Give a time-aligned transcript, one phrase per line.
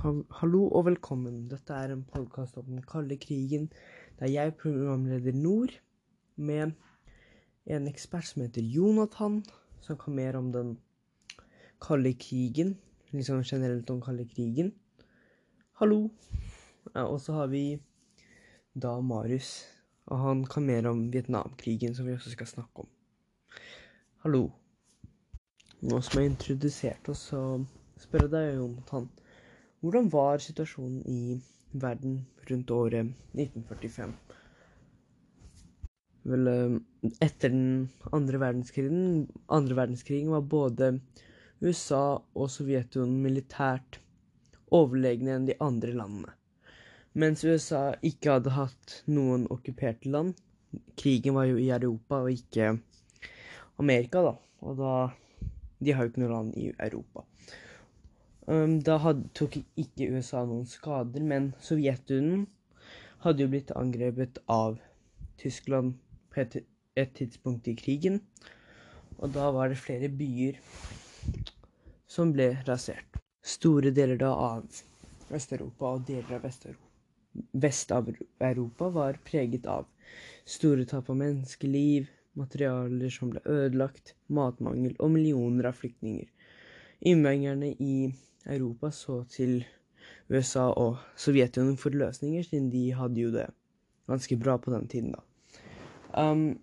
[0.00, 1.48] Ha- Hallo og velkommen.
[1.50, 3.66] Dette er en podkast om den kalde krigen,
[4.18, 5.74] der jeg programleder Nord
[6.36, 6.72] med
[7.66, 9.42] en ekspert som heter Jonathan,
[9.84, 10.78] som kan mer om den
[11.82, 12.78] kalde krigen.
[13.12, 14.72] Liksom generelt om kalde krigen.
[15.72, 16.08] Hallo.
[16.94, 17.82] Ja, og så har vi
[18.74, 19.66] da Marius,
[20.06, 22.88] og han kan mer om Vietnamkrigen, som vi også skal snakke om.
[24.24, 24.48] Hallo.
[25.82, 27.64] Nå som jeg har introdusert oss, så
[27.98, 29.10] spør jeg deg, Jonathan.
[29.80, 31.40] Hvordan var situasjonen i
[31.72, 32.18] verden
[32.50, 34.10] rundt året 1945?
[36.28, 36.74] Vel, eh,
[37.24, 40.90] etter den andre verdenskrigen, andre verdenskrigen var både
[41.64, 44.02] USA og Sovjetunionen militært
[44.68, 46.36] overlegne enn de andre landene.
[47.16, 50.36] Mens USA ikke hadde hatt noen okkuperte land.
[51.00, 52.74] Krigen var jo i Europa og ikke
[53.80, 54.36] Amerika, da.
[54.60, 54.94] Og da
[55.80, 57.22] De har jo ikke noe land i Europa.
[58.46, 62.46] Um, da hadde, tok ikke USA noen skader, men Sovjetunionen
[63.24, 64.78] hadde jo blitt angrepet av
[65.40, 65.98] Tyskland
[66.32, 66.56] på et,
[66.96, 68.20] et tidspunkt i krigen.
[69.20, 70.60] Og da var det flere byer
[72.08, 73.20] som ble rasert.
[73.44, 74.64] Store deler da av
[75.30, 76.46] Øst-Europa og deler av
[77.52, 79.86] Vest-Europa var preget av
[80.48, 86.26] store tap av menneskeliv, materialer som ble ødelagt, matmangel og millioner av flyktninger.
[87.06, 87.94] Innbyggerne i
[88.46, 89.64] Europa så til
[90.30, 93.46] USA og Sovjetunionen for løsninger, siden de hadde jo det
[94.10, 95.22] ganske bra på den tiden, da.
[96.18, 96.58] Um,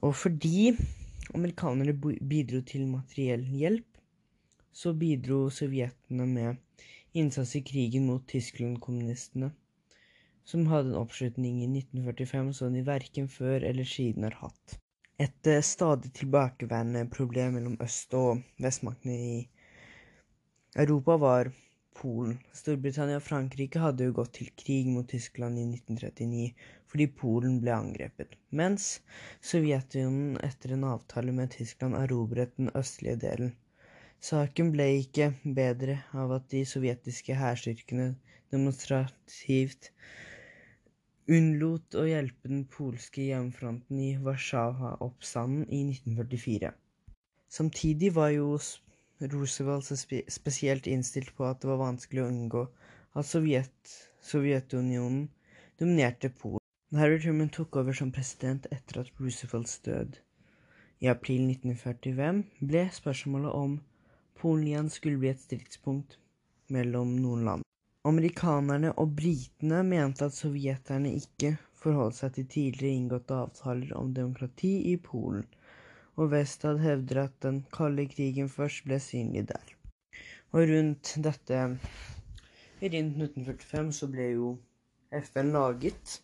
[0.00, 0.76] og fordi
[1.34, 3.86] amerikanerne bidro til materiell hjelp,
[4.72, 6.60] så bidro sovjetene med
[7.18, 9.50] innsats i krigen mot Tyskland-kommunistene,
[10.44, 14.78] som hadde en oppslutning i 1945 som de verken før eller siden har hatt.
[15.18, 19.38] Et eh, stadig tilbakeværende problem mellom øst- og vestmaktene i
[20.76, 21.50] Europa var
[21.98, 22.36] Polen.
[22.54, 26.44] Storbritannia og Frankrike hadde jo gått til krig mot Tyskland i 1939
[26.92, 28.86] fordi Polen ble angrepet, mens
[29.50, 33.50] Sovjetunionen etter en avtale med Tyskland erobret den østlige delen.
[34.30, 38.12] Saken ble ikke bedre av at de sovjetiske hærstyrkene
[38.54, 39.90] demonstrativt
[41.28, 46.70] unnlot å hjelpe den polske hjemmefronten i Warszawa-oppstanden i 1944.
[47.52, 48.54] Samtidig var jo
[49.20, 49.88] Roosevelt
[50.30, 52.62] spesielt innstilt på at det var vanskelig å unngå
[53.18, 53.94] at Sovjet
[54.24, 55.28] Sovjetunionen
[55.80, 56.62] dominerte Polen.
[56.96, 60.20] Harry Truman tok over som president etter at Roosevelts død.
[61.04, 63.78] I april 1945 ble spørsmålet om
[64.40, 66.18] Polen igjen skulle bli et stridspunkt
[66.72, 67.67] mellom noen land.
[68.06, 74.70] Amerikanerne og britene mente at sovjeterne ikke forholdt seg til tidligere inngåtte avtaler om demokrati
[74.92, 75.46] i Polen,
[76.14, 79.74] og Westad hevder at den kalde krigen først ble synlig der.
[80.54, 81.58] Og rundt dette
[82.78, 84.48] Rundt 1945 så ble jo
[85.10, 86.20] FN laget,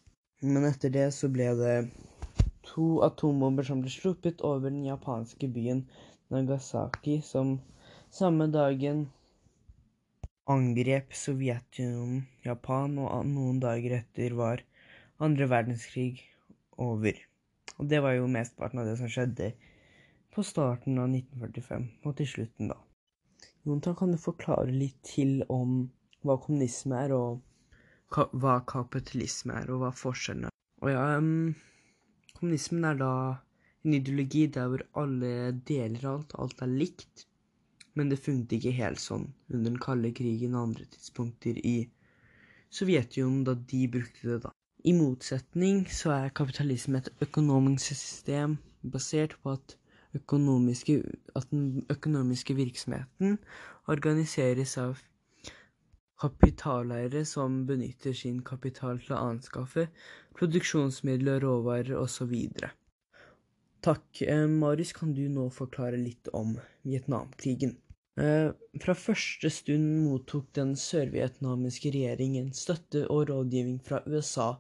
[0.47, 1.75] men etter det så ble det
[2.69, 5.83] to atombomber som ble sluppet over den japanske byen
[6.31, 7.59] Nagasaki, som
[8.15, 9.09] samme dagen
[10.51, 14.63] angrep Sovjetunionen Japan, og noen dager etter var
[15.23, 16.21] andre verdenskrig
[16.81, 17.17] over.
[17.79, 19.53] Og det var jo mesteparten av det som skjedde
[20.35, 22.79] på starten av 1945, og til slutten, da.
[23.65, 25.87] Jontan, kan du forklare litt til om
[26.27, 27.41] hva kommunisme er, og
[28.13, 30.57] hva kapitalisme er, og hva forskjellen er?
[30.85, 31.55] Og ja, um,
[32.37, 33.13] kommunismen er da
[33.85, 37.25] en ideologi der hvor alle deler alt, alt er likt.
[37.95, 41.77] Men det funket ikke helt sånn under den kalde krigen og andre tidspunkter i
[42.75, 44.51] Sovjetunionen da de brukte det, da.
[44.85, 49.77] I motsetning så er kapitalisme et økonomisk system basert på at,
[50.15, 53.39] at den økonomiske virksomheten
[53.89, 54.99] organiseres av
[56.21, 59.87] kapitaleiere som benytter sin kapital til å anskaffe
[60.39, 62.35] produksjonsmidler, råvarer osv.
[63.85, 64.23] Takk.
[64.23, 67.77] Eh, Marius, kan du nå forklare litt om Vietnamkrigen?
[68.15, 74.53] Eh, fra første stund mottok den sørvietnamesiske regjeringen støtte og rådgivning fra USA,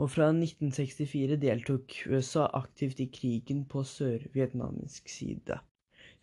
[0.00, 5.60] og fra 1964 deltok USA aktivt i krigen på sør-vietnamisk side.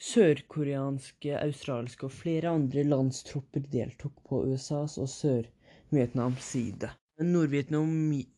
[0.01, 6.89] Sørkoreanske, australske og flere andre landstropper deltok på USAs og Sør-Vietnams side.
[7.21, 7.94] Nord-Vietnam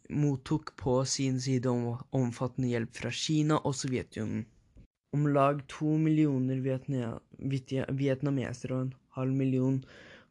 [0.09, 4.45] mottok på sin side om, omfattende hjelp fra Kina og Sovjetunionen.
[5.11, 9.79] Om lag to millioner vietnamesere og en halv million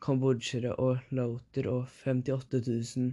[0.05, 3.13] kambodsjere og laoter og 58 000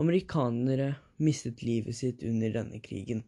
[0.00, 3.22] amerikanere mistet livet sitt under denne krigen.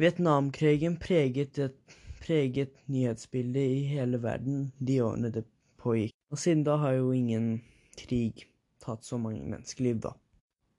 [0.00, 5.46] Vietnamkrigen preget et preget nyhetsbildet i hele verden de årene det
[5.80, 6.12] pågikk.
[6.30, 7.62] Og siden da har jo ingen
[7.96, 8.44] krig
[8.84, 10.12] tatt så mange menneskeliv, da.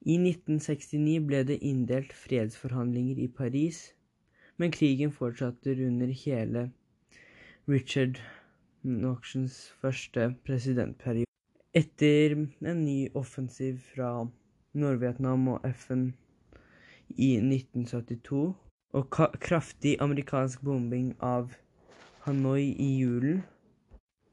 [0.02, 3.92] I 1969 ble det inndelt fredsforhandlinger i Paris,
[4.62, 6.68] men krigen fortsatte under hele
[7.66, 8.20] Richard
[8.86, 11.26] Noxons første presidentperiode.
[11.74, 14.12] Etter en ny offensiv fra
[14.78, 16.12] Nord-Vietnam og FN
[17.10, 18.44] i 1972
[19.00, 21.56] og kraftig amerikansk bombing av
[22.28, 23.42] Hanoi i julen,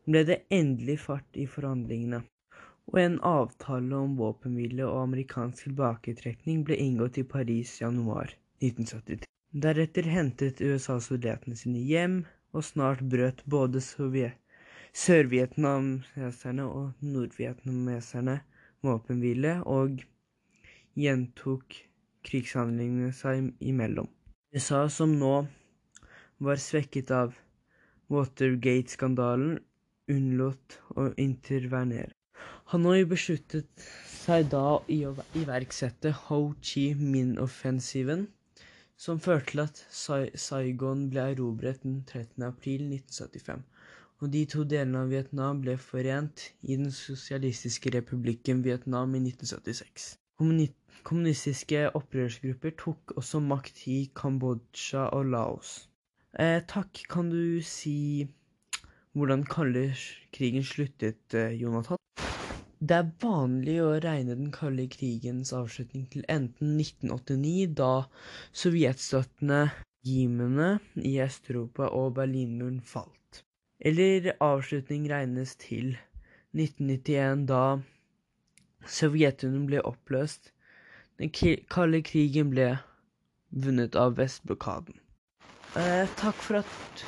[0.05, 2.21] ble det endelig fart i forhandlingene
[2.89, 8.33] og en avtale om våpenhvile og amerikansk tilbaketrekning ble inngått i Paris januar
[8.65, 9.25] 1973.
[9.53, 18.41] Deretter hentet USA soldatene sine hjem, og snart brøt både sør-vietnameserne og nord-vietnameserne
[18.85, 20.05] våpenhvile og
[20.99, 21.75] gjentok
[22.29, 24.09] krigshandlingene seg imellom.
[24.53, 25.47] USA, som nå
[26.45, 27.33] var svekket av
[28.12, 29.59] Watergate-skandalen,
[30.09, 32.12] unnlot å intervenere.
[32.73, 33.69] Hanoi besluttet
[34.12, 38.29] seg da i å iverksette Ho Chi Minh-offensiven,
[38.99, 39.81] som førte til at
[40.43, 42.43] Saigon ble erobret den 13.
[42.49, 43.62] april 1975,
[44.19, 50.17] og de to delene av Vietnam ble forent i Den sosialistiske republikken Vietnam i 1976.
[51.06, 55.77] Kommunistiske opprørsgrupper tok også makt i Kambodsja og Laos.
[56.39, 58.27] Eh, takk, kan du si
[59.15, 59.89] hvordan kalde
[60.35, 61.99] krigen sluttet, eh, Jonathan?
[62.79, 68.07] Det er vanlig å regne den kalde krigens avslutning til enten 1989, da
[68.55, 70.69] sovjetstøttende regimene
[71.03, 73.43] i Øst-Europa og Berlinmuren falt,
[73.83, 75.97] eller avslutning regnes til
[76.55, 77.81] 1991, da
[78.89, 80.53] Sovjetunionen ble oppløst.
[81.19, 82.71] Den kalde krigen ble
[83.51, 84.95] vunnet av vestblokaden.
[85.75, 87.05] Eh, takk for at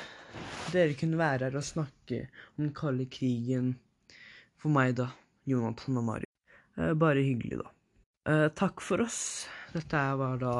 [0.74, 3.76] dere kunne være her og snakke om den kalde krigen
[4.58, 5.12] for meg, da.
[5.50, 6.30] Jonathan og Mari.
[6.78, 7.74] Eh, bare hyggelig, da.
[8.30, 9.20] Eh, takk for oss.
[9.74, 10.54] Dette var da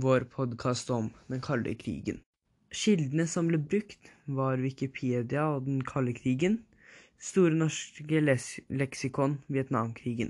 [0.00, 2.22] vår podkast om den kalde krigen.
[2.70, 6.60] Kildene som ble brukt, var Wikipedia og den kalde krigen,
[7.20, 10.28] Store norske leksikon, Vietnamkrigen.